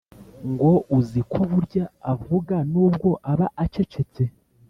[0.51, 4.23] ngo uziko burya avuga nubwo aba acecetse